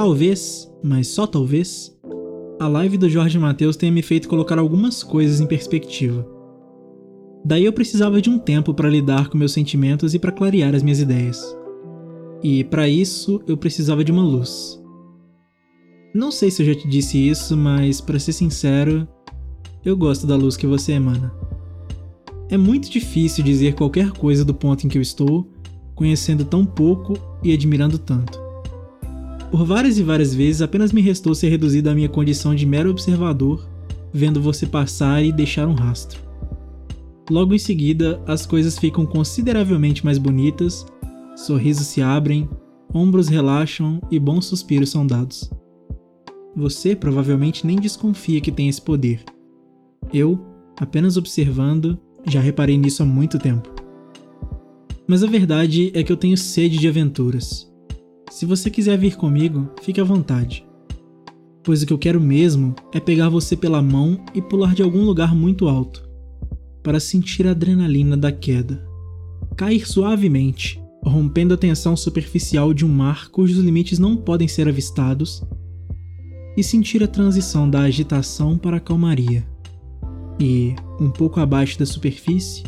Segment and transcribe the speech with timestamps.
[0.00, 1.94] Talvez, mas só talvez,
[2.58, 6.26] a live do Jorge Matheus tenha me feito colocar algumas coisas em perspectiva.
[7.44, 10.82] Daí eu precisava de um tempo para lidar com meus sentimentos e para clarear as
[10.82, 11.54] minhas ideias.
[12.42, 14.82] E para isso eu precisava de uma luz.
[16.14, 19.06] Não sei se eu já te disse isso, mas para ser sincero,
[19.84, 21.30] eu gosto da luz que você emana.
[22.48, 25.46] É muito difícil dizer qualquer coisa do ponto em que eu estou,
[25.94, 28.39] conhecendo tão pouco e admirando tanto.
[29.50, 32.88] Por várias e várias vezes apenas me restou ser reduzido à minha condição de mero
[32.88, 33.68] observador,
[34.12, 36.20] vendo você passar e deixar um rastro.
[37.28, 40.86] Logo em seguida, as coisas ficam consideravelmente mais bonitas,
[41.34, 42.48] sorrisos se abrem,
[42.94, 45.50] ombros relaxam e bons suspiros são dados.
[46.56, 49.24] Você provavelmente nem desconfia que tem esse poder.
[50.12, 50.40] Eu,
[50.76, 53.68] apenas observando, já reparei nisso há muito tempo.
[55.08, 57.69] Mas a verdade é que eu tenho sede de aventuras
[58.30, 60.64] se você quiser vir comigo, fique à vontade.
[61.64, 65.04] Pois o que eu quero mesmo é pegar você pela mão e pular de algum
[65.04, 66.08] lugar muito alto,
[66.80, 68.86] para sentir a adrenalina da queda.
[69.56, 75.42] Cair suavemente, rompendo a tensão superficial de um mar cujos limites não podem ser avistados,
[76.56, 79.44] e sentir a transição da agitação para a calmaria.
[80.38, 82.62] E, um pouco abaixo da superfície,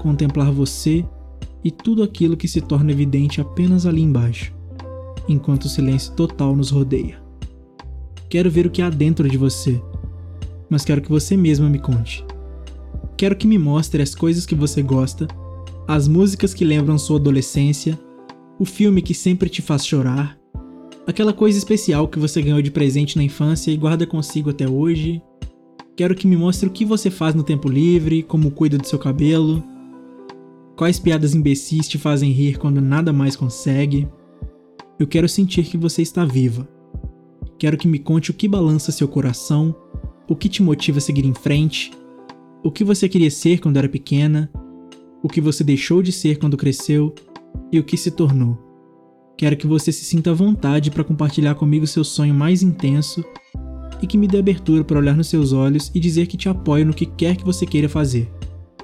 [0.00, 1.04] contemplar você
[1.64, 4.52] e tudo aquilo que se torna evidente apenas ali embaixo
[5.28, 7.22] enquanto o silêncio total nos rodeia.
[8.28, 9.80] Quero ver o que há dentro de você,
[10.68, 12.24] mas quero que você mesma me conte.
[13.16, 15.28] Quero que me mostre as coisas que você gosta,
[15.86, 17.98] as músicas que lembram sua adolescência,
[18.58, 20.38] o filme que sempre te faz chorar,
[21.06, 25.22] aquela coisa especial que você ganhou de presente na infância e guarda consigo até hoje.
[25.96, 28.98] Quero que me mostre o que você faz no tempo livre, como cuida do seu
[28.98, 29.62] cabelo,
[30.76, 34.08] quais piadas imbecis te fazem rir quando nada mais consegue.
[35.02, 36.68] Eu quero sentir que você está viva.
[37.58, 39.74] Quero que me conte o que balança seu coração,
[40.28, 41.90] o que te motiva a seguir em frente,
[42.62, 44.48] o que você queria ser quando era pequena,
[45.20, 47.12] o que você deixou de ser quando cresceu
[47.72, 48.56] e o que se tornou.
[49.36, 53.24] Quero que você se sinta à vontade para compartilhar comigo seu sonho mais intenso
[54.00, 56.86] e que me dê abertura para olhar nos seus olhos e dizer que te apoio
[56.86, 58.30] no que quer que você queira fazer.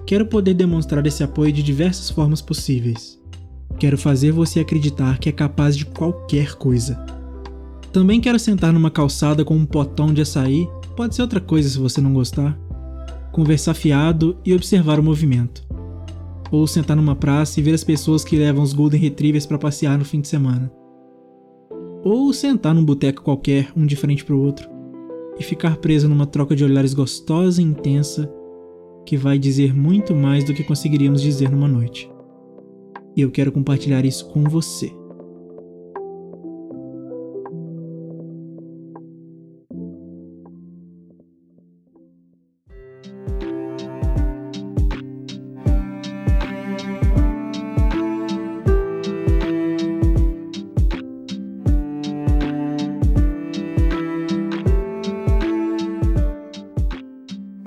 [0.04, 3.17] Quero poder demonstrar esse apoio de diversas formas possíveis.
[3.78, 6.96] Quero fazer você acreditar que é capaz de qualquer coisa.
[7.92, 11.78] Também quero sentar numa calçada com um potão de açaí, pode ser outra coisa se
[11.78, 12.58] você não gostar.
[13.30, 15.62] Conversar fiado e observar o movimento.
[16.50, 19.96] Ou sentar numa praça e ver as pessoas que levam os Golden Retrievers para passear
[19.96, 20.72] no fim de semana.
[22.02, 24.68] Ou sentar num boteco qualquer, um de frente para o outro,
[25.38, 28.28] e ficar preso numa troca de olhares gostosa e intensa
[29.06, 32.10] que vai dizer muito mais do que conseguiríamos dizer numa noite
[33.18, 34.92] e eu quero compartilhar isso com você.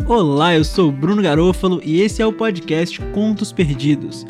[0.07, 4.25] Olá, eu sou Bruno Garofalo e esse é o podcast Contos Perdidos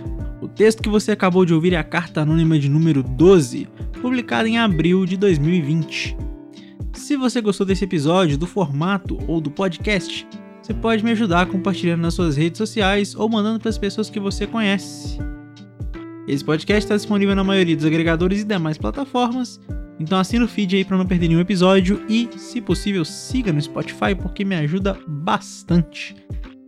[0.55, 3.67] texto que você acabou de ouvir é a carta anônima de número 12,
[4.01, 6.17] publicada em abril de 2020.
[6.93, 10.27] Se você gostou desse episódio, do formato ou do podcast,
[10.61, 14.19] você pode me ajudar compartilhando nas suas redes sociais ou mandando para as pessoas que
[14.19, 15.17] você conhece.
[16.27, 19.59] Esse podcast está disponível na maioria dos agregadores e demais plataformas,
[19.99, 23.61] então assina o feed aí para não perder nenhum episódio e, se possível, siga no
[23.61, 26.15] Spotify porque me ajuda bastante.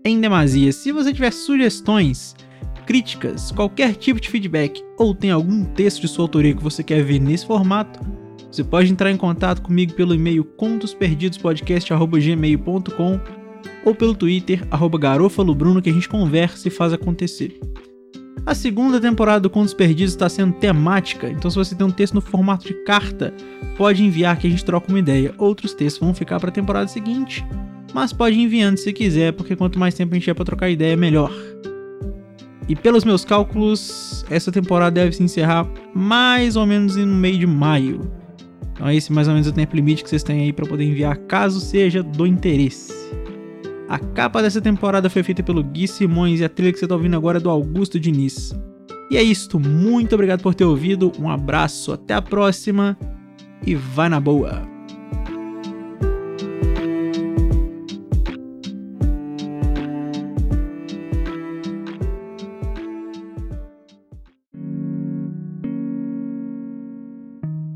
[0.05, 2.35] Em demasia, se você tiver sugestões,
[2.85, 7.03] críticas, qualquer tipo de feedback ou tem algum texto de sua autoria que você quer
[7.03, 7.99] ver nesse formato,
[8.51, 13.19] você pode entrar em contato comigo pelo e-mail contosperdidospodcast.gmail.com
[13.83, 14.61] ou pelo Twitter,
[14.99, 17.59] garofalobruno, que a gente conversa e faz acontecer.
[18.45, 22.13] A segunda temporada do Contos Perdidos está sendo temática, então se você tem um texto
[22.13, 23.33] no formato de carta,
[23.77, 25.33] pode enviar que a gente troca uma ideia.
[25.37, 27.43] Outros textos vão ficar para a temporada seguinte,
[27.93, 30.69] mas pode ir enviando se quiser, porque quanto mais tempo a gente tiver para trocar
[30.69, 31.31] ideia, melhor.
[32.73, 37.45] E pelos meus cálculos, essa temporada deve se encerrar mais ou menos no meio de
[37.45, 38.01] maio.
[38.71, 40.83] Então esse mais ou menos é o tempo limite que vocês têm aí para poder
[40.83, 42.91] enviar caso seja do interesse.
[43.87, 46.95] A capa dessa temporada foi feita pelo Gui Simões e a trilha que você está
[46.95, 48.55] ouvindo agora é do Augusto Diniz.
[49.11, 52.97] E é isto, muito obrigado por ter ouvido, um abraço, até a próxima
[53.63, 54.72] e vai na boa!